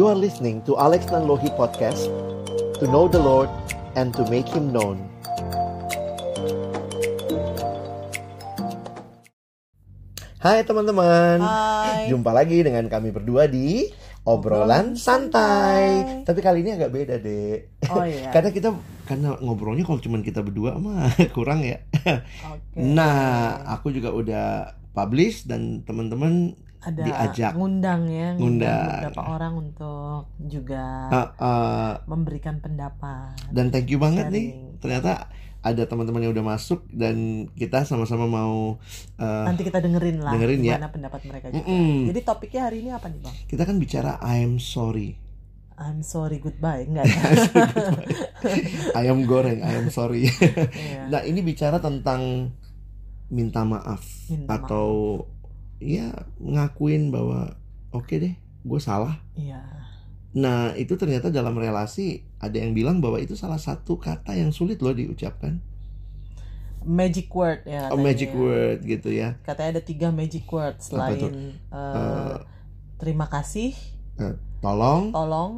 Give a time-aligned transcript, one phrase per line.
[0.00, 2.08] You are listening to Alex Nanlohi Podcast
[2.80, 3.52] To know the Lord
[4.00, 4.96] and to make Him known
[10.40, 12.08] Hai teman-teman Hai.
[12.08, 13.92] Jumpa lagi dengan kami berdua di
[14.24, 15.84] Obrolan Obrolan Santai.
[16.00, 16.24] Santai.
[16.24, 18.32] Tapi kali ini agak beda deh Oh iya.
[18.40, 18.72] Karena kita
[19.04, 21.76] Karena ngobrolnya kalau cuma kita berdua mah kurang ya
[22.48, 22.80] Oke.
[22.80, 27.52] Nah aku juga udah publish dan teman-teman ada diajak.
[27.52, 28.88] ngundang ya, Ngundang.
[29.04, 33.36] beberapa orang untuk juga uh, uh, memberikan pendapat.
[33.48, 34.80] Dan thank you banget nih sharing.
[34.80, 35.12] Ternyata
[35.60, 37.16] ada teman-teman yang udah masuk dan
[37.52, 38.80] kita sama-sama mau
[39.14, 40.80] uh, Nanti kita dengerin lah dengerin ya.
[40.82, 41.60] pendapat mereka juga.
[41.62, 42.08] Mm-mm.
[42.08, 43.36] Jadi topiknya hari ini apa nih bang?
[43.44, 45.20] kita kan bicara I am sorry
[45.76, 47.20] I'm sorry goodbye enggak ya?
[48.94, 51.08] ayam goreng I am sorry Iya.
[51.08, 52.52] nah ini bicara tentang
[53.28, 54.88] minta maaf Minta atau
[55.80, 57.56] ya ngakuin bahwa
[57.90, 59.64] oke deh gue salah Iya.
[60.30, 64.78] nah itu ternyata dalam relasi ada yang bilang bahwa itu salah satu kata yang sulit
[64.78, 65.58] loh diucapkan
[66.80, 67.88] Magic word ya.
[67.88, 68.00] Katanya.
[68.00, 72.36] magic word gitu ya Katanya ada tiga magic word selain eh, Eh,
[72.96, 73.76] terima kasih,
[74.58, 75.52] tolong tolong,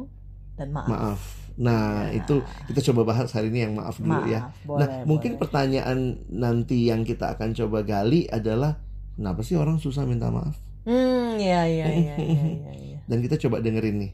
[0.55, 0.87] dan maaf.
[0.87, 1.21] maaf
[1.53, 2.17] nah Ya.
[2.17, 5.41] itu kita coba bahas hari ini yang maaf dulu Maaf, ya boleh, nah mungkin boleh.
[5.43, 8.81] pertanyaan nanti yang kita akan coba gali adalah
[9.17, 12.71] kenapa sih orang susah minta maaf Hmm, iya iya iya iya iya.
[12.91, 12.99] iya.
[13.07, 14.11] dan kita coba dengerin nih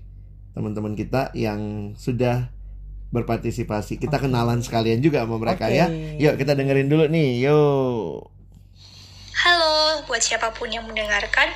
[0.53, 2.53] teman-teman kita yang sudah
[3.09, 4.30] berpartisipasi kita Oke.
[4.30, 5.81] kenalan sekalian juga sama mereka Oke.
[5.81, 5.89] ya
[6.22, 8.30] yuk kita dengerin dulu nih yuk
[9.39, 11.47] Halo, buat siapa pun yang mendengarkan,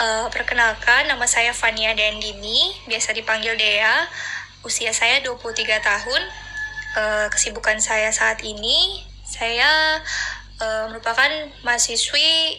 [0.00, 4.08] eh, perkenalkan nama saya Fania Dandini, biasa dipanggil Dea.
[4.64, 6.22] Usia saya 23 tahun.
[6.96, 10.00] Eh, kesibukan saya saat ini, saya
[10.56, 11.28] eh, merupakan
[11.68, 12.56] mahasiswi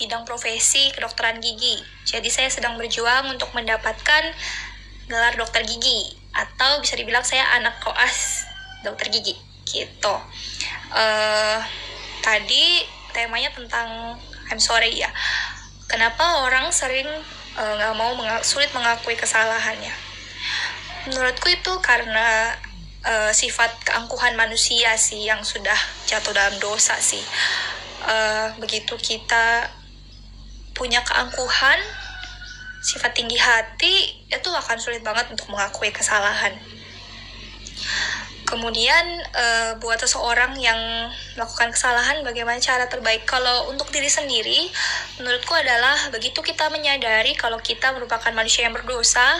[0.00, 1.76] bidang profesi kedokteran gigi.
[2.08, 4.32] Jadi saya sedang berjuang untuk mendapatkan
[5.06, 8.48] gelar dokter gigi atau bisa dibilang saya anak koas
[8.80, 9.36] dokter gigi
[9.68, 10.14] gitu.
[10.96, 11.60] Eh
[12.24, 12.80] tadi
[13.12, 14.16] temanya tentang
[14.48, 15.12] I'm sorry ya.
[15.84, 17.06] Kenapa orang sering
[17.60, 19.92] eh, nggak mau menga- sulit mengakui kesalahannya?
[21.10, 22.56] Menurutku itu karena
[23.04, 25.76] eh, sifat keangkuhan manusia sih yang sudah
[26.08, 27.22] jatuh dalam dosa sih.
[28.06, 29.68] Eh, begitu kita
[30.80, 31.76] punya keangkuhan,
[32.80, 36.56] sifat tinggi hati, itu akan sulit banget untuk mengakui kesalahan.
[38.48, 40.80] Kemudian eh, buat seseorang yang
[41.38, 43.28] melakukan kesalahan, bagaimana cara terbaik?
[43.28, 44.66] Kalau untuk diri sendiri,
[45.22, 49.38] menurutku adalah begitu kita menyadari kalau kita merupakan manusia yang berdosa,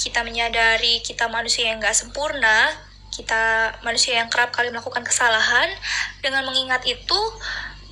[0.00, 2.72] kita menyadari kita manusia yang nggak sempurna,
[3.14, 5.70] kita manusia yang kerap kali melakukan kesalahan.
[6.18, 7.20] Dengan mengingat itu,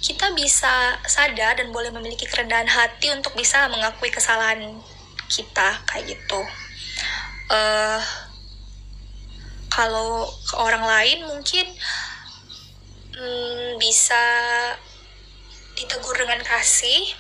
[0.06, 4.78] kita bisa sadar dan boleh memiliki kerendahan hati untuk bisa mengakui kesalahan
[5.26, 6.40] kita kayak gitu.
[7.50, 8.02] Eh
[9.66, 11.66] kalau ke orang lain mungkin
[13.18, 14.22] hmm, bisa
[15.74, 17.10] ditegur dengan kasih.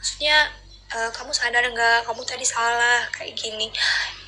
[0.00, 0.48] Maksudnya
[0.96, 2.08] "Eh, kamu sadar nggak?
[2.08, 3.68] Kamu tadi salah kayak gini.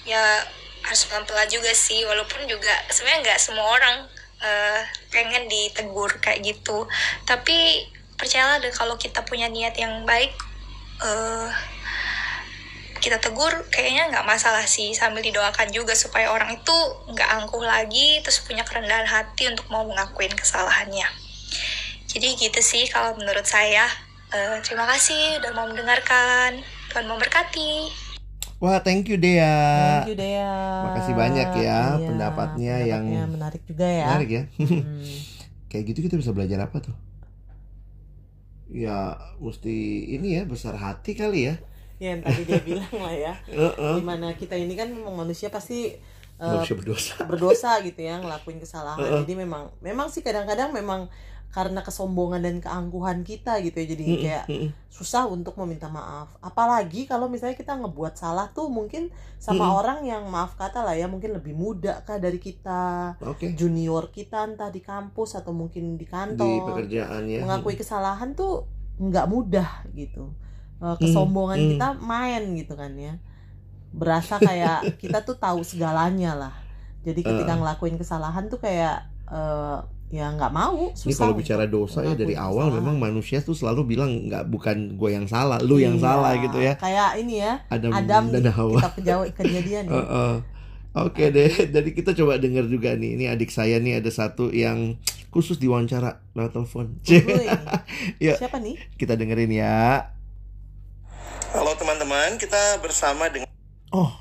[0.04, 0.44] Ya
[0.84, 3.96] harus pelan-pelan juga sih walaupun juga sebenarnya nggak semua orang
[4.42, 6.86] eh, pengen ditegur kayak gitu.
[7.24, 7.88] Tapi
[8.18, 10.34] percayalah deh kalau kita punya niat yang baik
[10.98, 11.50] eh
[12.98, 16.76] kita tegur kayaknya nggak masalah sih sambil didoakan juga supaya orang itu
[17.14, 21.06] nggak angkuh lagi terus punya kerendahan hati untuk mau mengakuin kesalahannya.
[22.10, 23.86] Jadi gitu sih kalau menurut saya.
[24.28, 26.60] Eh, terima kasih udah mau mendengarkan.
[26.90, 28.07] Tuhan memberkati
[28.58, 29.54] wah thank you Dea
[30.02, 30.50] Thank you Dea.
[30.84, 31.62] Makasih banyak ya
[31.94, 34.06] Iya, pendapatnya yang- pendapatnya menarik juga ya.
[34.08, 35.02] menarik ya Hmm.
[35.70, 36.96] kayak gitu kita bisa belajar apa tuh
[38.68, 38.98] ya
[39.38, 39.74] mesti
[40.10, 41.56] ini ya besar hati kali ya
[41.98, 43.34] Ya, yang tadi dia bilang lah ya.
[43.50, 43.94] Heeh.
[43.98, 45.98] Di mana kita ini kan manusia pasti eh,
[46.38, 49.02] Manusia berdosa berdosa gitu ya ngelakuin kesalahan.
[49.02, 49.26] Heeh.
[49.26, 51.10] Jadi memang memang sih kadang-kadang memang
[51.48, 53.86] karena kesombongan dan keangkuhan kita gitu ya.
[53.88, 54.44] Jadi kayak
[54.92, 56.36] susah untuk meminta maaf.
[56.44, 59.08] Apalagi kalau misalnya kita ngebuat salah tuh mungkin
[59.40, 64.12] sama orang yang maaf kata lah ya mungkin lebih muda kah dari kita, oke junior
[64.12, 66.74] kita entah di kampus atau mungkin di di kantor.
[66.74, 68.68] pekerjaan ya Mengakui kesalahan tuh
[69.00, 70.34] nggak mudah gitu.
[70.78, 71.68] Eh, kesombongan mm.
[71.74, 73.16] kita main gitu kan ya.
[73.90, 76.54] Berasa kayak kita tuh tahu segalanya lah.
[77.08, 82.00] Jadi ketika ngelakuin kesalahan tuh kayak eh, ya nggak mau Ini susah kalau bicara dosa
[82.00, 82.76] ya dari awal kesalahan.
[82.80, 86.58] memang manusia tuh selalu bilang nggak bukan gue yang salah, lu yang Iya, salah gitu
[86.58, 86.74] ya.
[86.74, 88.80] kayak ini ya Adam, Adam dan Hawa.
[88.80, 90.34] kita kejauh kejadian ya Heeh.
[90.98, 93.14] Oke deh, jadi kita coba dengar juga nih.
[93.14, 94.96] Ini adik saya nih ada satu yang
[95.28, 96.86] khusus diwawancara lewat telepon.
[98.18, 98.34] Ya.
[98.34, 100.08] siapa nih kita dengerin ya.
[101.50, 103.46] Halo teman-teman, kita bersama dengan
[103.88, 104.12] Oh,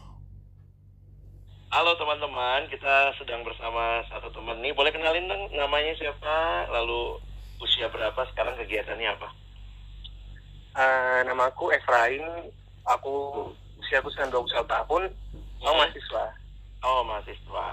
[1.77, 4.74] Halo teman-teman, kita sedang bersama satu teman nih.
[4.74, 7.21] Boleh kenalin dong namanya siapa, lalu
[7.62, 9.29] usia berapa, sekarang kegiatannya apa?
[10.74, 12.50] Eh, nama aku Efraim,
[12.81, 13.13] aku
[13.77, 15.03] usia aku sekarang 21 tahun,
[15.62, 15.77] aku Hmm.
[15.77, 16.25] mahasiswa.
[16.81, 17.68] Oh, mahasiswa.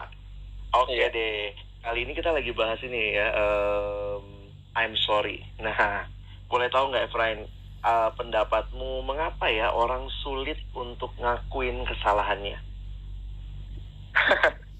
[0.84, 1.08] Oke Iya.
[1.08, 1.56] deh.
[1.80, 5.40] Kali ini kita lagi bahas ini ya, em, I'm sorry.
[5.64, 6.04] Nah,
[6.52, 7.48] boleh tahu nggak Efraim,
[7.80, 12.73] eh, pendapatmu mengapa ya orang sulit untuk ngakuin kesalahannya?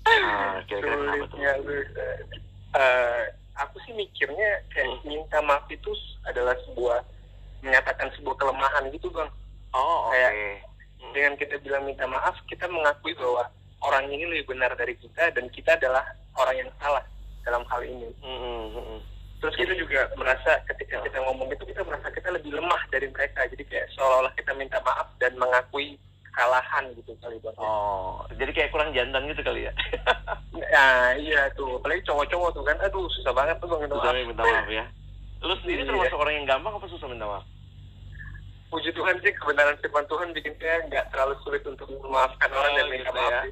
[0.05, 1.39] Ah, kira-kira kenapa tuh?
[1.41, 2.07] Sulitnya
[2.75, 3.23] eh,
[3.57, 5.03] aku sih mikirnya kayak Hmm.
[5.07, 5.91] minta maaf itu
[6.27, 7.01] adalah sebuah
[7.63, 9.31] menyatakan sebuah kelemahan gitu bang.
[9.73, 10.15] Oh, oke.
[10.15, 10.63] Kayak-
[11.15, 13.47] Dengan kita bilang minta maaf, kita mengakui bahwa
[13.85, 16.03] orang ini lebih benar dari kita dan kita adalah
[16.35, 17.05] orang yang salah
[17.45, 18.09] dalam hal ini.
[18.19, 19.01] Mm, mm, mm, mm.
[19.39, 23.45] Terus kita juga merasa ketika kita ngomong itu kita merasa kita lebih lemah dari mereka.
[23.47, 26.01] Jadi kayak seolah-olah kita minta maaf dan mengakui
[26.35, 27.55] kesalahan gitu kali bang.
[27.57, 29.73] Oh, jadi kayak kurang jantan gitu kali ya?
[30.53, 34.27] Nah iya tuh, apalagi cowok-cowok tuh kan, aduh susah banget tuh minta Susah maaf.
[34.27, 34.85] minta maaf ya.
[35.41, 35.89] Lu sendiri Iya.
[35.89, 37.47] termasuk orang yang gampang apa susah minta maaf?
[38.67, 42.77] Puji Tuhan sih kebenaran firman Tuhan bikin saya nggak terlalu sulit untuk memaafkan orang Oh,
[42.77, 43.31] dan minta gitu maaf.
[43.31, 43.43] ya.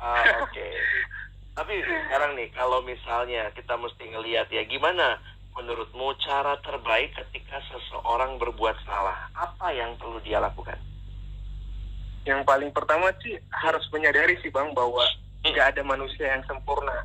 [0.00, 0.68] Ah, oke.
[1.60, 5.20] Tapi sekarang nih, kalau misalnya kita mesti ngelihat ya gimana
[5.52, 9.28] menurutmu cara terbaik ketika seseorang berbuat salah?
[9.34, 10.78] Apa yang perlu dia lakukan?
[12.24, 15.04] Yang paling pertama sih harus menyadari sih bang bahwa
[15.40, 15.56] Hmm.
[15.56, 17.04] nggak ada manusia yang sempurna.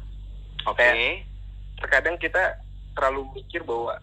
[0.67, 1.23] Oke.
[1.79, 2.59] Terkadang kita
[2.95, 3.95] terlalu mikir bahwa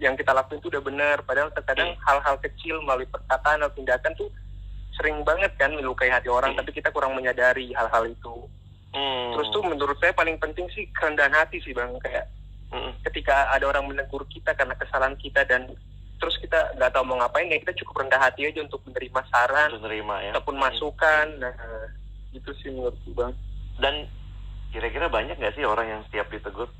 [0.00, 2.02] yang kita lakuin itu udah benar, padahal terkadang Hmm.
[2.02, 4.30] hal-hal kecil melalui perkataan atau tindakan tuh
[4.98, 6.58] sering banget kan melukai hati orang, Hmm.
[6.64, 8.48] tapi kita kurang menyadari hal-hal itu.
[8.92, 9.36] Hmm.
[9.36, 12.26] Terus tuh menurut saya paling penting sih kerendahan hati sih bang, kayak
[12.72, 12.92] Hmm.
[13.04, 15.70] ketika ada orang menegur kita karena kesalahan kita dan
[16.22, 19.74] terus kita nggak tahu mau ngapain ya kita cukup rendah hati aja untuk menerima saran
[19.74, 20.30] Untuk nerima ya.
[20.30, 21.50] ataupun masukan nah
[22.30, 23.34] itu sih menurutku bang
[23.74, 24.06] Dan
[24.70, 26.70] kira-kira banyak nggak sih orang yang siap ditegur?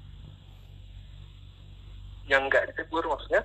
[2.24, 3.42] yang nggak ditegur maksudnya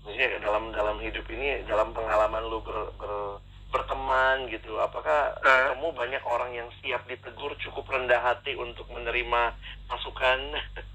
[0.00, 3.40] Maksudnya dalam dalam hidup ini, dalam pengalaman lu ber, ber-
[3.72, 5.72] berteman gitu, apakah Eh.
[5.72, 9.42] kamu banyak orang yang siap ditegur, cukup rendah hati untuk menerima
[9.88, 10.40] masukan?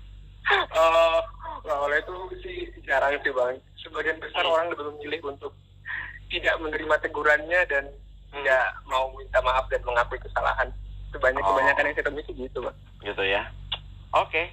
[0.77, 1.19] oh
[1.61, 4.53] oleh itu sih jarang sih bang sebagian besar Hmm.
[4.53, 5.51] orang lebih memilih untuk
[6.27, 7.83] tidak menerima tegurannya dan
[8.29, 8.39] Hmm.
[8.39, 10.69] tidak mau minta maaf dan mengakui kesalahan
[11.09, 11.49] sebanyak Oh.
[11.51, 13.41] kebanyakan yang saya temui sih gitu bang gitu ya.
[14.11, 14.49] Oke,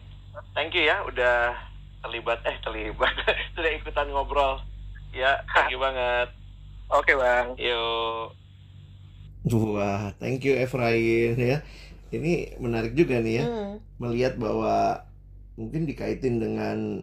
[0.52, 1.52] thank you ya udah
[2.00, 3.12] terlibat eh terlibat
[3.54, 4.60] sudah ikutan ngobrol.
[5.10, 6.28] Ya, thank you banget.
[6.88, 8.30] oke bang Yuk.
[9.46, 11.62] Wah, thank you Efrain ya.
[12.08, 15.02] Ini menarik juga nih ya, Hmm, melihat bahwa
[15.56, 17.00] mungkin dikaitin dengan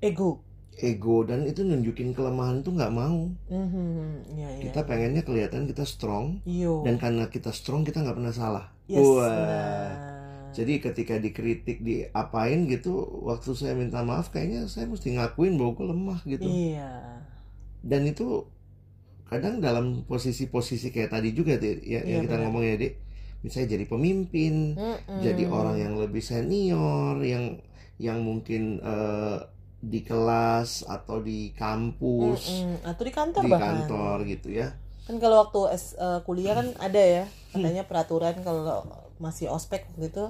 [0.00, 0.40] ego.
[0.80, 3.28] ego dan itu nunjukin kelemahan tuh nggak mau.
[3.52, 4.62] Mhm, iya, iya.
[4.64, 6.80] Kita pengennya kelihatan kita strong Iyo.
[6.82, 8.64] dan karena kita strong kita nggak pernah salah.
[8.88, 9.28] Yes, Wah.
[9.28, 9.90] benar.
[10.52, 15.86] Jadi ketika dikritik diapain gitu, waktu saya minta maaf kayaknya saya mesti ngakuin bahwa gue
[15.92, 16.44] lemah gitu.
[16.44, 17.20] Iya.
[17.80, 18.44] Dan itu
[19.28, 22.44] kadang dalam posisi-posisi kayak tadi juga ya, Iya, yang kita benar.
[22.48, 22.92] ngomong ya deh.
[23.42, 25.18] Misalnya jadi pemimpin, Mm-mm.
[25.18, 27.58] jadi orang yang lebih senior yang
[27.98, 29.38] yang mungkin eh,
[29.82, 32.86] di kelas atau di kampus Mm-mm.
[32.86, 34.68] atau di kantor di bahkan kantor gitu ya
[35.02, 38.86] kan kalau waktu S- eh, kuliah kan ada ya katanya peraturan kalau
[39.18, 40.24] masih ospek waktu itu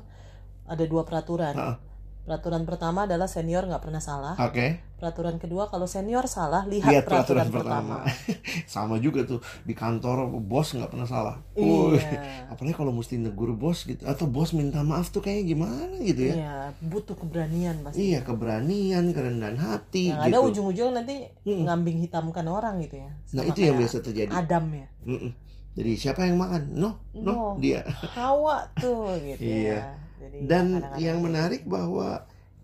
[0.64, 1.76] ada dua peraturan Ah.
[2.24, 4.66] peraturan pertama adalah senior nggak pernah salah oke
[5.02, 7.96] peraturan kedua kalau senior salah lihat, lihat peraturan, peraturan pertama.
[8.70, 11.36] sama juga tuh di kantor bos nggak pernah salah.
[11.58, 12.46] Iya.
[12.46, 16.34] Apalagi kalau mesti negur bos gitu atau bos minta maaf tuh kayak gimana gitu ya?
[16.38, 18.14] Iya butuh keberanian pasti.
[18.14, 20.48] Iya keberanian kerendahan hati yang ada gitu.
[20.54, 21.66] ujung-ujung nanti Mm.
[21.66, 23.10] ngambing hitamkan orang gitu ya.
[23.34, 24.30] Nah Sama itu yang biasa terjadi.
[24.30, 24.86] Adam ya.
[25.02, 25.32] Mm-mm.
[25.74, 26.62] jadi siapa yang makan?
[26.70, 27.36] No no, No.
[27.58, 27.82] dia.
[28.14, 29.74] Hawa tuh gitu Iya.
[29.74, 29.80] ya.
[30.22, 31.26] Jadi dan kadang-kadang yang gitu.
[31.26, 32.08] menarik bahwa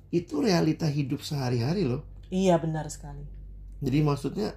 [0.09, 3.25] itu realita hidup sehari-hari loh iya benar sekali
[3.79, 4.49] Jadi maksudnya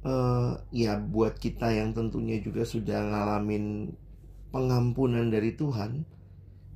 [0.00, 3.90] eh, ya buat kita yang tentunya juga sudah ngalamin
[4.48, 6.06] pengampunan dari Tuhan,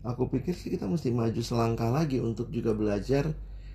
[0.03, 3.31] aku pikir sih kita mesti maju selangkah lagi untuk juga belajar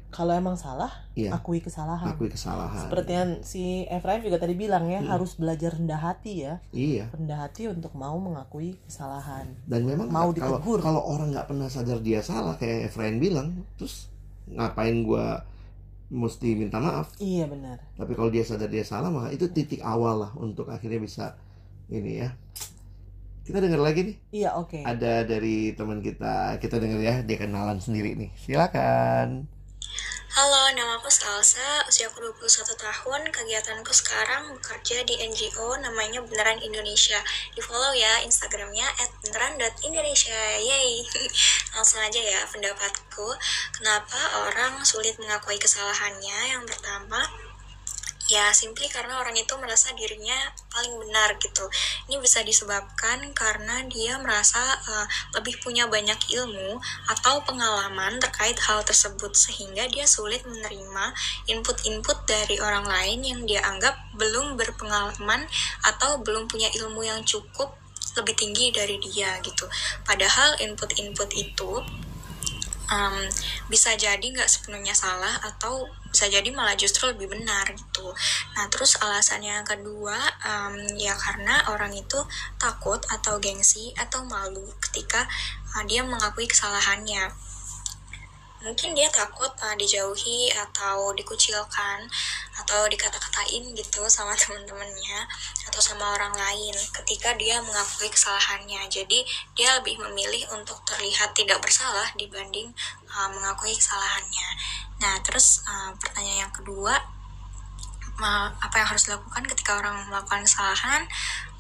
[0.07, 1.36] kalau emang salah Iya.
[1.36, 2.79] akui kesalahan akui kesalahan.
[2.79, 5.07] seperti yang si Efraim juga tadi bilang ya Mm.
[5.07, 7.12] harus belajar rendah hati ya Iya.
[7.12, 10.79] rendah hati untuk mau mengakui kesalahan Dan memang Mau ditegur.
[10.79, 14.07] kalau orang nggak pernah sadar dia salah kayak Efrain bilang, terus
[14.48, 15.43] ngapain gua
[16.08, 17.12] mesti minta maaf?
[17.20, 21.00] iya benar Tapi kalau dia sadar dia salah, maka itu titik awal lah untuk akhirnya
[21.04, 21.36] bisa
[21.92, 22.30] ini ya.
[23.48, 24.16] Kita dengar lagi nih.
[24.36, 29.48] iya oke ada dari teman kita kita dengar ya dia kenalan sendiri nih silakan
[30.38, 36.62] Halo, nama aku Salsa, usia aku 21 tahun, kegiatanku sekarang bekerja di NGO namanya Beneran
[36.62, 37.17] Indonesia.
[37.58, 41.01] Di follow ya Instagramnya at beneran.indonesia, yay!
[41.74, 43.34] Langsung aja ya pendapatku,
[43.82, 46.53] kenapa orang sulit mengakui kesalahannya?
[46.53, 47.25] Yang pertama,
[48.27, 50.36] ya simply karena orang itu merasa dirinya
[50.67, 51.65] paling benar gitu.
[52.12, 55.07] Ini bisa disebabkan karena dia merasa uh,
[55.39, 61.15] lebih punya banyak ilmu atau pengalaman terkait hal tersebut sehingga dia sulit menerima
[61.48, 65.48] input-input dari orang lain yang dia anggap belum berpengalaman
[65.88, 67.74] atau belum punya ilmu yang cukup
[68.19, 69.69] lebih tinggi dari dia gitu.
[70.03, 71.72] Padahal input-input itu
[72.91, 73.17] um,
[73.67, 78.08] bisa jadi nggak sepenuhnya salah atau bisa jadi malah justru lebih benar gitu.
[78.56, 82.20] Nah terus alasannya yang kedua um, ya karena orang itu
[82.58, 85.28] takut atau gengsi atau malu ketika
[85.76, 87.47] uh, dia mengakui kesalahannya
[88.62, 92.10] mungkin dia takut uh, dijauhi atau dikucilkan
[92.58, 95.30] atau dikata-katain gitu sama teman-temannya
[95.70, 98.90] atau sama orang lain ketika dia mengakui kesalahannya.
[98.90, 99.22] Jadi
[99.54, 102.74] dia lebih memilih untuk terlihat tidak bersalah dibanding
[103.14, 104.50] uh, mengakui kesalahannya.
[104.98, 107.18] Nah terus uh, pertanyaan yang kedua
[108.18, 111.06] apa yang harus dilakukan ketika orang melakukan kesalahan?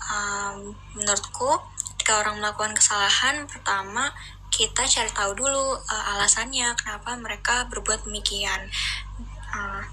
[0.07, 1.61] Um, menurutku
[1.97, 4.09] ketika orang melakukan kesalahan pertama
[4.57, 8.65] kita cari tahu dulu uh, alasannya kenapa mereka berbuat demikian.
[9.53, 9.85] Uh,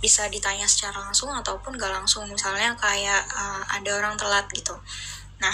[0.00, 2.24] bisa ditanya secara langsung ataupun gak langsung.
[2.32, 4.72] Misalnya kayak uh, ada orang telat gitu.
[5.36, 5.52] Nah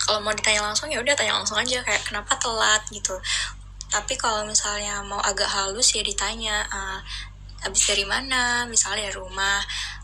[0.00, 2.80] kalau mau ditanya langsung ya udah tanya langsung aja kayak kenapa telat?
[2.88, 3.12] gitu.
[3.92, 6.98] Tapi kalau misalnya mau agak halus ya ditanya uh,
[7.60, 8.64] habis dari mana?
[8.64, 9.60] Misalnya rumah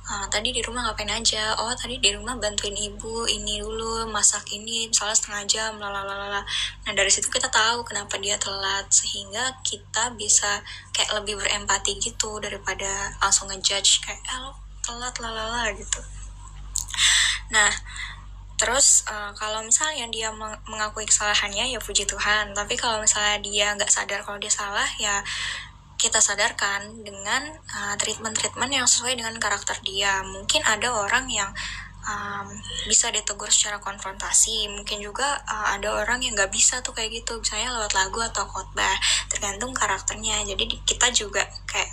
[0.07, 1.55] uh, tadi di rumah ngapain aja?
[1.59, 6.43] Oh tadi di rumah bantuin ibu ini dulu masak ini misalnya setengah jam lalalala
[6.87, 10.63] nah dari situ kita tahu kenapa dia telat sehingga kita bisa
[10.95, 16.01] kayak lebih berempati gitu daripada langsung ngejudge kayak eh lo telat lalala gitu.
[17.51, 17.71] Nah
[18.57, 20.33] Terus uh, kalau misalnya dia
[20.65, 22.57] mengakui kesalahannya ya puji Tuhan.
[22.57, 25.21] Tapi kalau misalnya dia nggak sadar kalau dia salah ya
[25.97, 30.21] kita sadarkan dengan uh, treatment-treatment yang sesuai dengan karakter dia.
[30.25, 31.49] Mungkin ada orang yang
[32.07, 32.47] um,
[32.87, 37.41] bisa ditegur secara konfrontasi, mungkin juga uh, ada orang yang nggak bisa tuh kayak gitu,
[37.41, 38.97] misalnya lewat lagu atau khotbah,
[39.33, 40.45] tergantung karakternya.
[40.45, 41.91] Jadi kita juga kayak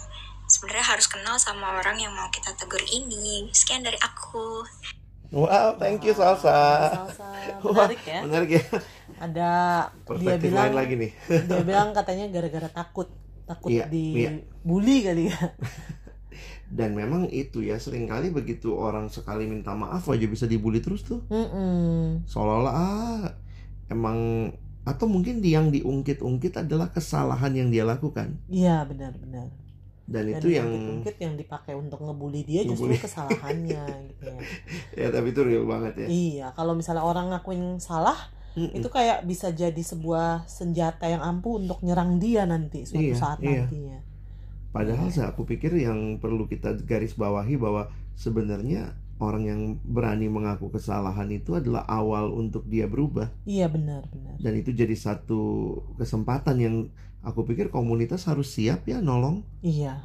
[0.52, 3.50] sebenarnya harus kenal sama orang yang mau kita tegur ini.
[3.56, 4.68] Sekian dari aku.
[5.34, 6.94] Wow, thank you Salsa.
[6.94, 7.26] Salsa.
[7.66, 8.20] Menarik ya.
[8.22, 8.64] Menarik ya.
[9.18, 9.52] Ada
[10.22, 11.12] dia bilang lagi nih.
[11.50, 13.10] dia bilang katanya gara-gara takut
[13.44, 14.30] takut Iya, iya.
[14.40, 15.38] dibully kali ya.
[16.78, 21.06] Dan memang itu ya sering kali begitu orang sekali minta maaf aja bisa dibully terus
[21.06, 21.22] tuh.
[21.30, 22.26] Mm-mm.
[22.26, 23.24] Seolah-olah ah,
[23.94, 24.50] emang
[24.84, 28.36] atau mungkin yang diungkit-ungkit adalah kesalahan yang dia lakukan.
[28.50, 29.54] Iya benar-benar.
[30.04, 33.00] Dan, Dan itu yang ungkit yang dipakai untuk ngebully dia Ngebully.
[33.00, 34.40] justru kesalahannya gitu ya.
[35.00, 36.08] ya tapi itu real banget ya.
[36.12, 38.18] Iya, kalau misalnya orang ngakuin salah,
[38.54, 38.78] Mm-mm.
[38.78, 43.38] itu kayak bisa jadi sebuah senjata yang ampuh untuk nyerang dia nanti suatu Iya, saat
[43.42, 43.66] iya.
[43.66, 43.98] nantinya.
[44.70, 50.70] Padahal saya aku pikir yang perlu kita garis bawahi bahwa sebenarnya orang yang berani mengaku
[50.70, 54.36] kesalahan itu adalah awal untuk dia berubah Iya benar benar.
[54.42, 55.42] dan itu jadi satu
[55.96, 56.76] kesempatan yang
[57.22, 60.02] aku pikir komunitas harus siap ya nolong Iya.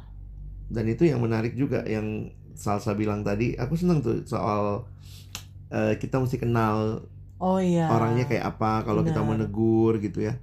[0.69, 4.85] dan itu yang menarik juga yang Salsa bilang tadi aku senang tuh soal
[5.69, 7.03] eh, kita mesti kenal
[7.39, 7.87] Oh iya.
[7.87, 10.35] orangnya kayak apa kalau kita menegur gitu ya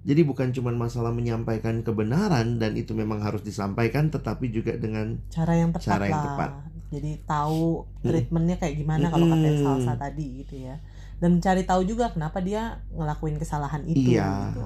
[0.00, 5.52] jadi bukan cuma masalah menyampaikan kebenaran dan itu memang harus disampaikan tetapi juga dengan cara
[5.52, 6.24] yang tepat Cara yang lah.
[6.24, 6.50] tepat.
[6.88, 9.66] Jadi tahu treatmentnya kayak gimana kalau katanya Mm-mm.
[9.84, 10.80] salsa tadi gitu ya.
[11.20, 14.48] Dan cari tahu juga kenapa dia ngelakuin kesalahan itu Iya.
[14.48, 14.64] gitu.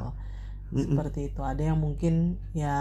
[0.86, 1.40] Seperti itu.
[1.42, 2.76] Ada yang mungkin ya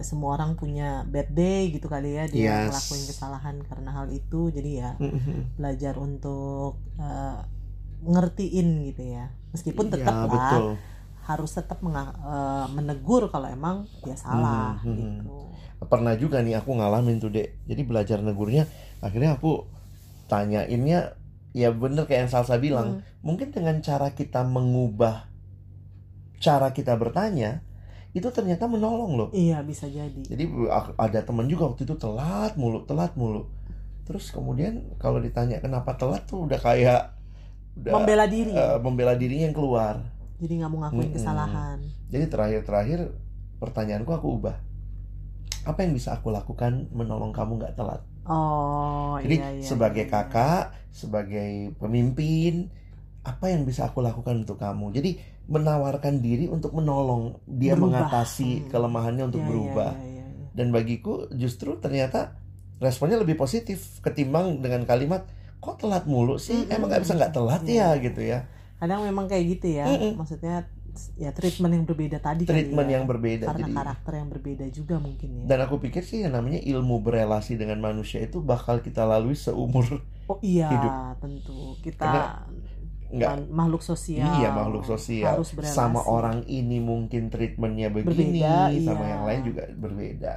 [0.00, 2.70] semua orang punya bad day gitu kali ya dia Yes.
[2.70, 4.54] ngelakuin kesalahan karena hal itu.
[4.54, 4.94] Jadi ya
[5.58, 7.36] belajar untuk eh,
[8.04, 9.30] ngertiin gitu ya.
[9.54, 10.64] Meskipun tetap Iya, lah betul
[11.20, 15.18] harus tetap menga- eh, menegur kalau emang dia salah Hmm, hmm, hmm.
[15.22, 15.38] gitu.
[15.86, 18.66] pernah juga nih aku ngalamin tuh dek jadi belajar negurnya
[19.00, 19.64] akhirnya aku
[20.28, 21.16] tanyainnya
[21.56, 23.24] ya bener kayak yang Salsa bilang Hmm.
[23.24, 25.30] mungkin dengan cara kita mengubah
[26.40, 27.60] cara kita bertanya
[28.16, 30.20] itu ternyata menolong loh Iya bisa jadi.
[30.26, 30.44] jadi
[30.98, 33.46] ada teman juga waktu itu telat mulu telat mulu
[34.08, 37.14] terus kemudian kalau ditanya kenapa telat tuh udah kayak
[37.74, 38.50] udah Membela diri.
[38.50, 39.94] eh, membela dirinya yang keluar
[40.36, 41.16] jadi nggak mau ngakuin Mm-mm.
[41.16, 41.78] kesalahan.
[42.08, 43.00] jadi terakhir-terakhir
[43.56, 44.56] pertanyaanku aku ubah
[45.62, 49.64] apa yang bisa aku lakukan menolong kamu nggak telat Oh Jadi iya iya.
[49.64, 52.68] sebagai iya, kakak, sebagai pemimpin,
[53.22, 54.92] apa yang bisa aku lakukan untuk kamu?
[54.92, 58.06] Jadi menawarkan diri untuk menolong dia Berubah.
[58.06, 58.66] mengatasi Hmm.
[58.70, 59.92] kelemahannya untuk Iya, iya, berubah.
[59.92, 60.46] iya, iya, iya.
[60.52, 62.38] dan bagiku justru ternyata
[62.78, 65.26] responnya lebih positif ketimbang dengan kalimat
[65.60, 66.72] kok telat mulu sih Mm-mm.
[66.72, 67.88] emang nggak bisa nggak telat Iya.
[67.94, 68.38] ya gitu ya
[68.76, 70.16] kadang memang kayak gitu ya Mm-mm.
[70.16, 70.64] maksudnya
[71.14, 72.94] ya treatment yang berbeda tadi treatment ya.
[72.98, 76.34] yang berbeda karena jadi karakter yang berbeda juga mungkin ya dan aku pikir sih yang
[76.34, 79.86] namanya ilmu berelasi dengan manusia itu bakal kita lalui seumur
[80.26, 80.92] oh iya hidup.
[81.22, 82.42] tentu kita
[83.10, 85.74] Karena makhluk sosial Iya makhluk sosial harus berelasi.
[85.74, 89.10] sama orang ini mungkin treatmentnya begini Berbeda, sama iya.
[89.18, 90.32] yang lain juga berbeda.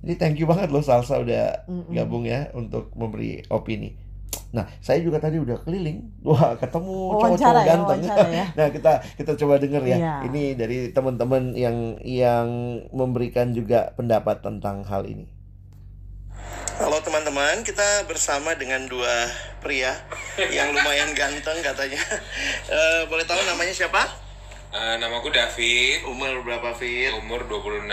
[0.00, 1.92] Jadi thank you banget loh Salsa udah Mm-mm.
[1.92, 3.92] gabung ya untuk memberi opini.
[4.50, 7.98] Nah saya juga tadi udah keliling, wah ketemu wawancara cowok-cowok ya ganteng.
[8.02, 9.96] wawancara ya Nah kita kita coba denger ya.
[9.96, 10.14] Iya.
[10.26, 12.48] Ini dari teman-teman yang yang
[12.90, 15.30] memberikan juga pendapat tentang hal ini.
[16.76, 19.28] Halo teman-teman, kita bersama dengan dua
[19.60, 19.92] pria
[20.48, 22.00] yang lumayan ganteng katanya.
[22.70, 23.98] Eh, boleh tahu namanya siapa?
[24.70, 27.10] Eh, namaku David, Umur berapa Fit?
[27.12, 27.90] umur 26,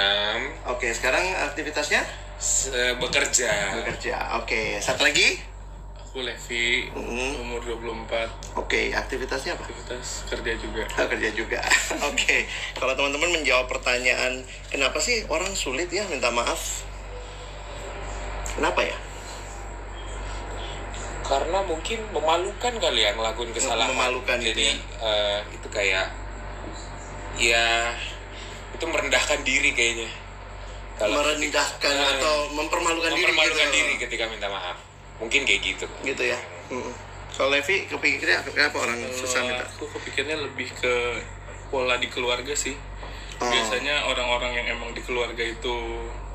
[0.70, 2.06] Oke, sekarang aktivitasnya
[2.38, 3.74] se- bekerja.
[3.76, 4.38] bekerja.
[4.38, 5.57] Oke, satu lagi.
[6.18, 8.26] Aku Levi, Hmm, umur 24,
[8.58, 9.70] Oke, aktivitasnya apa?
[9.70, 10.82] aktivitas kerja juga.
[10.98, 11.62] Ah, kerja juga.
[12.10, 14.42] Oke, kalau teman-teman menjawab pertanyaan,
[14.74, 16.82] kenapa sih orang sulit ya minta maaf?
[18.50, 18.98] Kenapa ya?
[21.22, 23.94] Karena mungkin memalukan kali ya ngelakuin kesalahan.
[23.94, 26.10] Memalukan gitu Jadi eh, itu kayak
[27.38, 27.94] ya
[28.74, 30.10] itu merendahkan diri kayaknya.
[30.98, 33.78] Merendahkan Eh, atau mempermalukan, diri mempermalukan gitu.
[33.78, 34.87] diri ketika minta maaf.
[35.18, 35.86] Mungkin kayak gitu.
[36.04, 36.40] Gitu ya.
[36.70, 36.94] Mm.
[37.28, 39.66] Kalau Levi kepikirnya kenapa orang susah Kalau minta?
[39.68, 40.94] aku kepikirnya lebih ke
[41.70, 42.74] pola di keluarga sih.
[43.38, 43.46] Oh.
[43.46, 45.74] Biasanya orang-orang yang emang di keluarga itu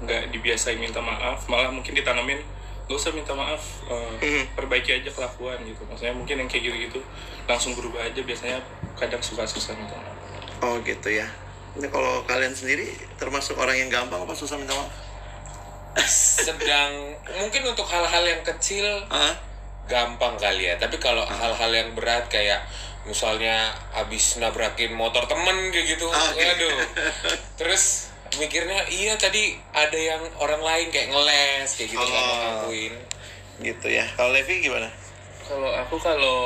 [0.02, 2.38] nggak dibiasain minta maaf, malah mungkin ditanamin
[2.86, 4.58] gak usah minta maaf, eh, Mhm.
[4.58, 5.82] perbaiki aja kelakuan gitu.
[5.86, 7.00] Maksudnya mungkin yang kayak gitu-gitu
[7.46, 8.20] langsung berubah aja.
[8.20, 8.58] Biasanya
[8.94, 10.18] kadang suka susah minta maaf.
[10.62, 11.26] Oh gitu ya.
[11.74, 12.86] Ini kalau kalian sendiri
[13.16, 14.90] termasuk orang yang gampang apa susah minta maaf?
[15.98, 16.92] Sedang
[17.34, 19.34] mungkin untuk hal-hal yang kecil Ah,
[19.84, 22.64] gampang kali ya tapi kalau hal-hal yang berat kayak
[23.02, 26.38] misalnya abis nabrakin motor temen kayak gitu Ah, oke.
[26.38, 26.78] aduh
[27.60, 32.38] terus mikirnya iya tadi ada yang orang lain kayak ngeles kayak gitu mau Oh.
[32.64, 32.94] ngakuin
[33.60, 34.02] gitu ya.
[34.12, 34.88] Kalau Levi gimana?
[35.44, 36.40] Kalau aku kalau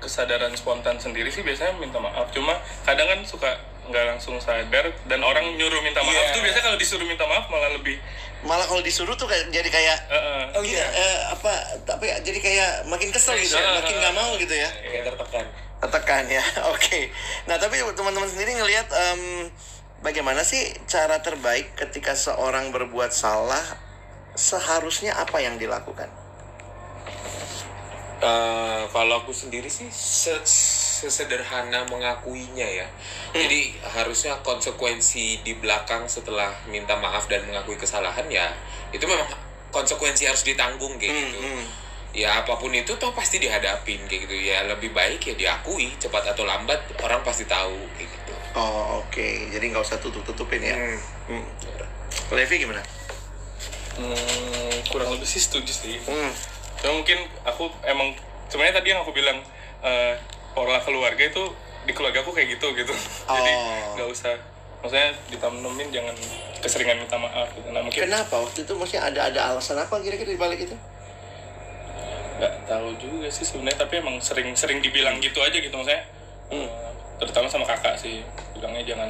[0.00, 2.26] kesadaran spontan sendiri sih biasanya minta maaf.
[2.30, 3.52] Cuma kadang kan suka
[3.84, 6.32] nggak langsung sadar dan orang nyuruh minta maaf Iya.
[6.32, 7.98] tuh biasanya kalau disuruh minta maaf malah lebih
[8.44, 10.44] Malah kalau disuruh tuh kayak jadi kayak eh, eh.
[10.52, 11.52] oh iya eh, apa
[11.84, 14.68] tapi jadi kayak makin kesel gitu ya, makin nggak mau gitu ya.
[14.84, 15.46] kayak tertekan
[15.84, 16.40] Tekan ya.
[16.72, 17.12] Oke.
[17.44, 19.52] Nah, tapi teman-teman sendiri ngelihat em,
[20.00, 23.60] bagaimana sih cara terbaik ketika seorang berbuat salah
[24.32, 26.08] seharusnya apa yang dilakukan?
[28.24, 30.40] Eh, kalau aku sendiri sih se-
[31.04, 32.88] sesederhana mengakuinya ya.
[33.36, 38.48] Jadi harusnya konsekuensi di belakang setelah minta maaf dan mengakui kesalahan ya
[38.94, 39.26] itu memang
[39.68, 41.38] konsekuensi harus ditanggung kayak gitu.
[41.44, 41.64] Hmm,
[42.14, 46.30] Ya apa pun itu toh pasti dihadapin kayak gitu ya lebih baik ya diakui cepat
[46.30, 48.34] atau lambat orang pasti tahu kayak gitu.
[48.54, 49.50] Oh, oke.
[49.50, 50.78] Jadi nggak usah tutup-tutupin ya.
[50.78, 50.98] Hmm.
[51.26, 51.44] Hmm.
[52.38, 52.78] Levi gimana?
[53.98, 55.98] Hmm, kurang lebih sih setuju sih.
[56.06, 56.30] Hmm.
[56.78, 58.14] Cuma mungkin aku emang
[58.46, 59.42] sebenarnya tadi yang aku bilang
[59.82, 60.14] eh,
[60.54, 61.44] pola keluarga itu
[61.84, 62.94] di keluarga aku kayak gitu gitu.
[63.28, 63.94] Jadi Oh.
[63.94, 64.32] nggak usah
[64.80, 66.14] maksudnya ditanemin jangan
[66.58, 67.68] keseringan minta maaf gitu.
[67.68, 70.76] Nah mungkin Kenapa waktu itu maksudnya ada ada alasan apa kira-kira di balik itu?
[72.34, 76.02] nggak tahu juga sih sebenarnya tapi emang sering-sering dibilang gitu aja gitu maksudnya
[76.50, 76.66] eh,
[77.16, 79.06] terutama sama kakak sih bilangnya jangan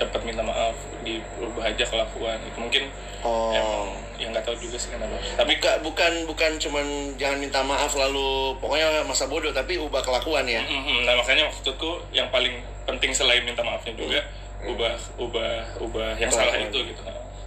[0.00, 2.84] cepat minta maaf diubah aja kelakuan itu mungkin
[3.20, 3.52] Oh.
[3.52, 7.92] emang yang nggak tahu juga sih kenapa tapi Bukan bukan bukan cuman jangan minta maaf
[7.92, 10.60] lalu pokoknya masa bodoh tapi ubah kelakuan ya.
[10.60, 14.24] Mhm, nah makanya maksudku yang paling penting selain minta maafnya juga
[14.60, 16.72] ubah ubah ubah yang salah Kelakuan.
[16.72, 17.02] itu gitu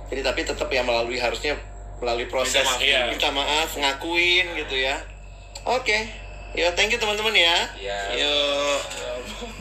[0.09, 1.57] Jadi tapi tetap ya melalui harusnya
[1.97, 3.01] melalui proses Minta maaf, iya.
[3.09, 5.01] minta maaf, ngakuin gitu ya.
[5.63, 6.05] Oke.
[6.53, 7.57] Yo, thank you teman-teman ya.
[7.81, 7.97] Ya.
[8.13, 8.32] Yo.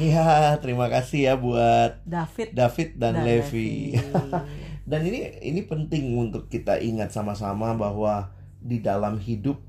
[0.02, 3.94] Ya, terima kasih ya buat David David dan, dan Levi.
[3.94, 4.02] Levi.
[4.90, 9.62] dan ini ini penting untuk kita ingat sama-sama bahwa di dalam hidup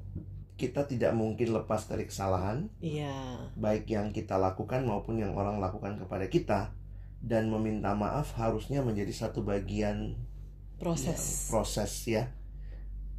[0.58, 6.02] kita tidak mungkin lepas dari kesalahan, iya baik yang kita lakukan maupun yang orang lakukan
[6.02, 6.62] kepada kita.
[7.24, 10.20] Dan meminta maaf harusnya menjadi satu bagian
[10.84, 12.28] proses proses ya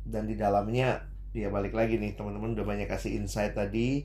[0.04, 4.04] dan di dalamnya ya balik lagi nih teman-teman udah banyak kasih insight tadi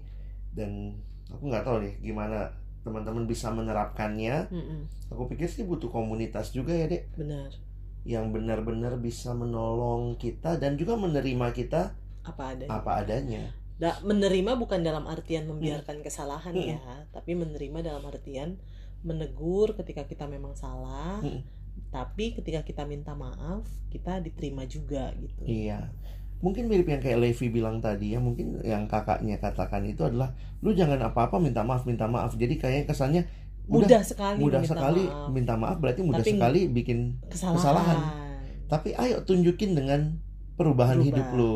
[0.55, 0.95] dan
[1.29, 2.55] aku nggak tahu nih gimana
[2.89, 4.49] teman-teman bisa menerapkannya.
[4.49, 7.13] Mm-mm, aku pikir sih butuh komunitas juga ya dek.
[7.13, 7.53] Benar.
[8.01, 13.53] Yang benar-benar bisa menolong kita dan juga menerima kita apa ada apa adanya.
[13.77, 16.67] Da- menerima bukan dalam artian membiarkan kesalahan Hmm.
[16.69, 18.59] ya tapi menerima dalam artian
[18.99, 21.39] menegur ketika kita memang salah Hmm.
[21.87, 25.47] tapi ketika kita minta maaf kita diterima juga gitu.
[25.47, 25.95] Iya.
[26.39, 30.31] Mungkin mirip yang kayak Levi bilang tadi ya, mungkin yang kakaknya katakan itu adalah
[30.63, 32.31] lu jangan apa-apa minta maaf, minta maaf.
[32.35, 33.27] Jadi kayak kesannya
[33.69, 35.29] udah mudah sekali mudah minta sekali maaf.
[35.29, 37.99] minta maaf berarti mudah Tapi sekali bikin kesalahan, kesalahan.
[38.67, 40.19] Tapi ayo tunjukin dengan
[40.57, 41.07] perubahan Berubah.
[41.07, 41.53] hidup lu.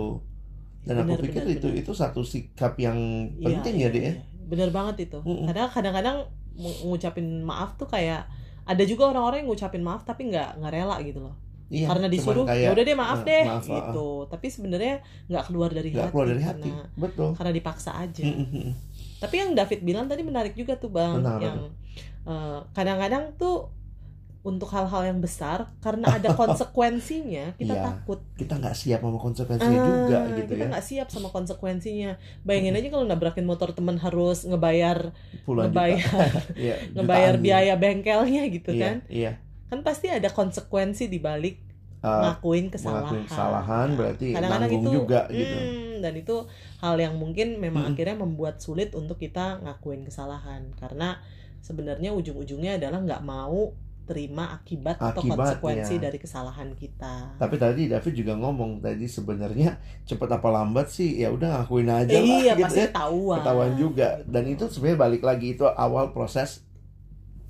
[0.84, 1.80] Dan aku Benar, pikir benar, itu benar.
[1.80, 2.98] itu satu sikap yang
[3.40, 4.14] Iya, penting iya, ya, Dek ya.
[4.44, 5.48] bener banget itu Mm-mm.
[5.48, 6.18] kadang kadang-kadang
[6.54, 8.28] ng- ngucapin maaf tuh kayak
[8.64, 11.36] ada juga orang-orang yang ngucapin maaf tapi nggak nggak rela gitu loh
[11.74, 15.70] Iya, karena disuruh ya udah deh maaf eh, deh maaf, gitu tapi sebenarnya nggak keluar
[15.74, 16.70] dari nggak hati keluar dari hati.
[16.70, 17.30] karena Betul.
[17.34, 18.72] karena dipaksa aja Mm, mm, mm.
[19.18, 21.58] tapi yang David bilang tadi menarik juga tuh bang Benar, yang
[22.24, 23.74] eh, kadang-kadang tuh
[24.44, 29.80] untuk hal-hal yang besar karena ada konsekuensinya kita Iya, takut Kita nggak siap sama konsekuensinya
[29.82, 30.70] juga Ah, gitu kita ya.
[30.70, 32.12] nggak siap sama konsekuensinya
[32.44, 38.70] bayangin aja kalau nabrakin motor teman harus ngebayar Puluhan ngebayar Iya, ngebayar biaya bengkelnya gitu
[38.70, 39.32] Iya, kan Iya.
[39.74, 41.58] Kan pasti ada konsekuensi di balik
[42.04, 45.56] Uh, ngakuin kesalahan mengakuin kesalahan berarti kadang-kadang nanggung itu juga gitu.
[45.56, 46.36] hmm, dan itu
[46.84, 47.96] hal yang mungkin memang Mm-mm.
[47.96, 51.24] akhirnya membuat sulit untuk kita ngakuin kesalahan karena
[51.64, 53.72] sebenarnya ujung-ujungnya adalah nggak mau
[54.04, 55.56] terima akibat atau Akibatnya.
[55.56, 61.24] konsekuensi dari kesalahan kita Tapi tadi David juga ngomong tadi sebenarnya cepet apa lambat sih
[61.24, 62.88] ya udah ngakuin aja lah iya gitu pasti ya.
[62.92, 64.28] ketahuan Ketahuan juga Gitu.
[64.28, 66.68] dan itu sebenarnya balik lagi itu awal proses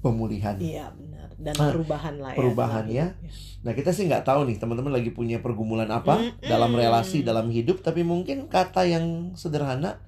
[0.04, 0.60] pemulihan.
[0.60, 3.08] iya benar dan Ah, perubahan lah ya perubahan ya.
[3.10, 6.44] hidup Nah kita sih nggak tahu nih teman-teman lagi punya pergumulan apa Mm-mm.
[6.44, 10.04] dalam relasi dalam hidup tapi mungkin kata yang sederhana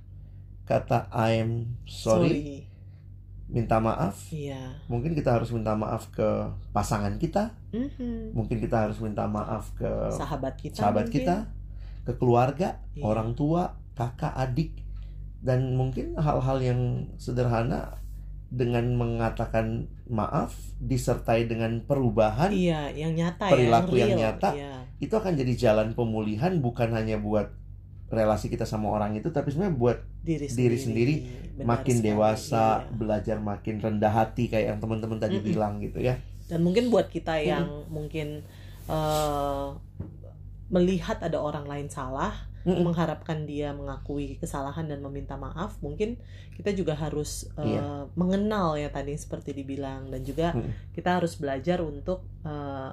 [0.66, 2.68] kata I'm sorry,
[3.48, 6.26] minta maaf iya mungkin kita harus minta maaf ke
[6.72, 8.34] pasangan kita Mhm.
[8.34, 11.16] mungkin kita harus minta maaf ke sahabat kita sahabat mungkin.
[11.22, 11.36] kita
[12.04, 13.04] ke keluarga Iya.
[13.04, 14.76] orang tua kakak adik
[15.40, 16.82] dan mungkin hal-hal yang
[17.16, 18.02] sederhana
[18.54, 24.20] dengan mengatakan maaf disertai dengan perubahan iya yang nyata Perilaku ya yang real.
[24.22, 24.50] nyata.
[24.54, 24.76] iya.
[25.02, 27.52] itu akan jadi jalan pemulihan bukan hanya buat
[28.14, 31.16] relasi kita sama orang itu tapi sebenarnya buat diri Diri sendiri
[31.58, 32.92] Benar makin sekali, dewasa iya.
[32.94, 35.50] belajar makin rendah hati kayak yang teman-teman tadi Mm-mm.
[35.50, 38.46] bilang gitu ya dan mungkin buat kita yang mungkin
[38.86, 39.68] eh,
[40.70, 42.34] melihat ada orang lain salah
[42.66, 42.82] Mm-mm.
[42.82, 46.18] mengharapkan dia mengakui kesalahan dan meminta maaf mungkin
[46.54, 48.10] kita juga harus eh, Iya.
[48.14, 50.74] mengenal ya tadi seperti dibilang dan juga Mm.
[50.92, 52.92] kita harus belajar untuk eh,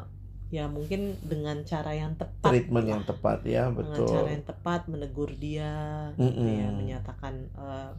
[0.53, 2.93] ya mungkin dengan cara yang tepat treatment lah.
[2.93, 5.73] yang tepat ya dengan betul cara yang tepat menegur dia
[6.15, 6.61] gitu Mm-mm.
[6.61, 7.91] ya menyatakan eh,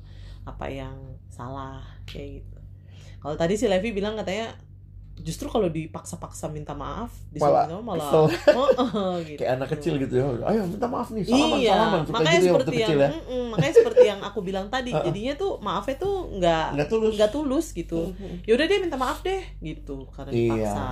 [0.45, 0.93] apa yang
[1.27, 2.57] salah kayak gitu
[3.17, 4.53] kalau tadi si Levi bilang katanya
[5.21, 8.23] justru kalau dipaksa-paksa minta maaf disuruh Malah malah kesel.
[8.59, 9.39] oh, oh, gitu.
[9.45, 10.25] kayak anak kecil gitu ya.
[10.49, 11.21] Ayo minta maaf nih.
[11.21, 13.09] Salaman iya salaman suka makanya gitu ya seperti yang kecil ya.
[13.13, 14.91] mm-mm, makanya seperti yang aku bilang tadi.
[15.07, 17.13] Jadinya tuh maafnya tuh nggak nggak tulus.
[17.29, 17.99] tulus gitu.
[18.49, 20.09] Yaudah dia minta maaf deh gitu.
[20.09, 20.41] Karena Iya.
[20.49, 20.85] dipaksa.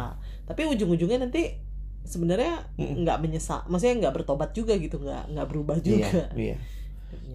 [0.45, 1.57] Tapi ujung-ujungnya nanti
[2.01, 6.09] sebenarnya nggak menyesal maksudnya nggak bertobat juga gitu nggak nggak berubah juga.
[6.37, 6.55] iya.
[6.55, 6.57] Iya.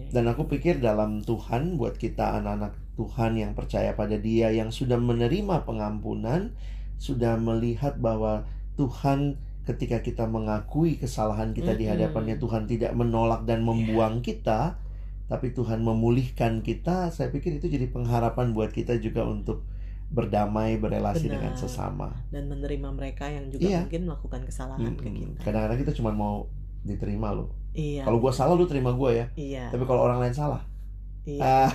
[0.07, 4.97] Dan aku pikir dalam Tuhan buat kita anak-anak Tuhan yang percaya pada Dia yang sudah
[4.97, 6.55] menerima pengampunan
[6.97, 11.93] sudah melihat bahwa Tuhan ketika kita mengakui kesalahan kita di Mm-mm.
[12.07, 14.79] hadapannya Tuhan tidak menolak dan membuang kita
[15.27, 19.67] tapi Tuhan memulihkan kita saya pikir itu jadi pengharapan buat kita juga untuk
[20.07, 21.33] berdamai berelasi Benar.
[21.35, 23.79] dengan sesama dan menerima mereka yang juga Iya.
[23.83, 25.35] mungkin melakukan kesalahan ke Mm-mm.
[25.35, 26.47] kita kadang-kadang kita cuma mau
[26.87, 30.31] diterima loh iya kalau gua salah lu terima gua ya iya tapi kalau orang lain
[30.31, 30.63] salah
[31.27, 31.69] iya Ah.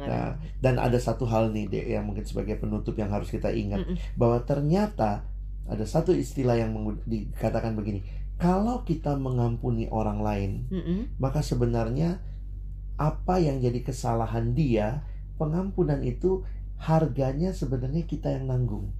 [0.00, 3.84] Nah, dan ada satu hal nih Dek yang mungkin sebagai penutup yang harus kita ingat
[3.84, 3.96] Mm-mm.
[4.16, 5.22] bahwa ternyata
[5.68, 6.74] ada satu istilah yang
[7.06, 8.02] dikatakan begini,
[8.40, 11.14] kalau kita mengampuni orang lain, Mm-mm.
[11.22, 12.18] maka sebenarnya
[12.98, 15.04] apa yang jadi kesalahan dia,
[15.38, 16.42] pengampunan itu
[16.80, 18.90] harganya sebenarnya kita yang nanggung.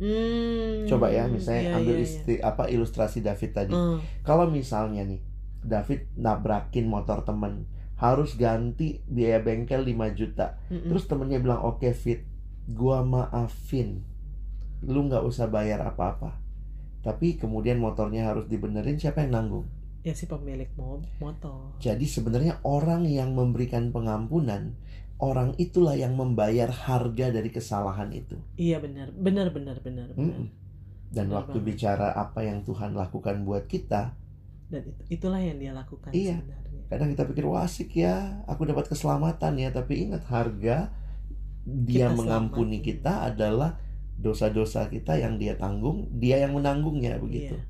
[0.00, 2.08] Hmm, Coba ya, misalnya iya, ambil iya, iya.
[2.08, 3.74] isti- apa ilustrasi David tadi.
[3.76, 5.20] Hmm, Kalau misalnya nih
[5.60, 7.68] David nabrakin motor temen
[8.00, 10.56] harus ganti biaya bengkel 5 juta.
[10.66, 10.88] mm-mm.
[10.88, 12.24] Terus temennya bilang oke Fit,
[12.66, 14.00] gua maafin,
[14.82, 16.40] lu nggak usah bayar apa-apa.
[17.00, 19.66] Tapi kemudian motornya harus dibenerin siapa yang nanggung?
[20.00, 24.72] ya si pemilik mo- motor Jadi sebenarnya orang yang memberikan pengampunan,
[25.20, 28.40] orang itulah yang membayar harga dari kesalahan itu.
[28.56, 30.48] iya benar benar benar benar benar Mm-mm.
[31.12, 31.68] Dan Benar waktu banget.
[31.68, 34.16] bicara apa yang Tuhan lakukan buat kita,
[34.70, 36.38] dan itu, itulah yang dia lakukan Iya.
[36.38, 40.90] sebenarnya kadang kita pikir wah asik ya, aku dapat keselamatan ya, tapi ingat harga
[41.66, 42.88] dia Kita mengampuni selamat.
[42.90, 43.70] kita adalah
[44.18, 47.54] dosa-dosa kita yang dia tanggung, dia yang menanggungnya begitu.
[47.54, 47.68] Iya.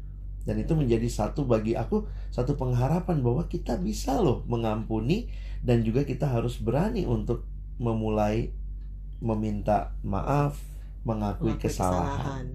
[0.48, 5.28] Dan itu menjadi satu bagi aku satu pengharapan bahwa kita bisa loh mengampuni
[5.60, 7.44] dan juga kita harus berani untuk
[7.76, 8.48] memulai
[9.20, 10.56] meminta maaf,
[11.04, 12.48] mengakui Mengakui kesalahan.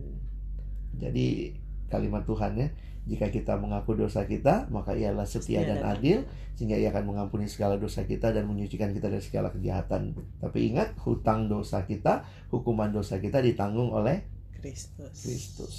[0.97, 1.53] Jadi
[1.91, 2.67] kalimat Tuhan ya,
[3.05, 6.25] jika kita mengaku dosa kita, maka ialah setia Setia dan adil,
[6.57, 10.17] sehingga ia akan mengampuni segala dosa kita dan menyucikan kita dari segala kejahatan.
[10.41, 14.25] Tapi ingat, hutang dosa kita, hukuman dosa kita ditanggung oleh
[14.57, 15.13] Kristus.
[15.21, 15.75] Kristus.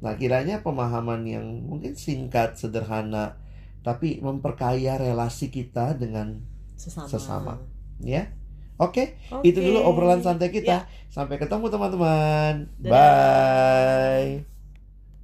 [0.00, 3.36] Nah, kiranya pemahaman yang mungkin singkat, sederhana,
[3.84, 6.40] tapi memperkaya relasi kita dengan
[6.80, 7.08] Sesama.
[7.12, 7.54] Sesama.
[8.00, 8.32] ya.
[8.80, 9.52] Oke, Oke.
[9.52, 10.88] itu dulu obrolan santai kita.
[10.88, 10.88] Ya.
[11.12, 12.72] Sampai ketemu teman-teman.
[12.80, 14.48] Bye.